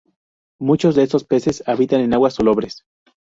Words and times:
Muchos 0.59 0.95
de 0.95 1.03
estos 1.03 1.25
peces 1.25 1.61
habitan 1.67 2.01
en 2.01 2.15
aguas 2.15 2.33
salobres. 2.33 2.83